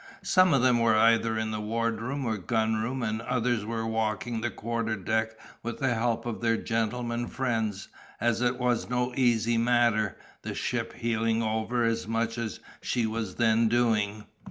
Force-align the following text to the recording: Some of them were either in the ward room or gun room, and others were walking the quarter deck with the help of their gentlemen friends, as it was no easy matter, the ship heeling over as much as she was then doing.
Some 0.23 0.51
of 0.51 0.63
them 0.63 0.79
were 0.79 0.95
either 0.95 1.37
in 1.37 1.51
the 1.51 1.61
ward 1.61 2.01
room 2.01 2.25
or 2.25 2.35
gun 2.35 2.73
room, 2.77 3.03
and 3.03 3.21
others 3.21 3.63
were 3.65 3.85
walking 3.85 4.41
the 4.41 4.49
quarter 4.49 4.95
deck 4.95 5.33
with 5.61 5.77
the 5.77 5.93
help 5.93 6.25
of 6.25 6.41
their 6.41 6.57
gentlemen 6.57 7.27
friends, 7.27 7.87
as 8.19 8.41
it 8.41 8.57
was 8.57 8.89
no 8.89 9.13
easy 9.15 9.59
matter, 9.59 10.17
the 10.41 10.55
ship 10.55 10.93
heeling 10.93 11.43
over 11.43 11.83
as 11.83 12.07
much 12.07 12.39
as 12.39 12.59
she 12.81 13.05
was 13.05 13.35
then 13.35 13.67
doing. 13.67 14.25